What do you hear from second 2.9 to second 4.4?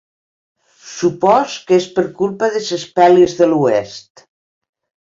pel·lis de l'Oest.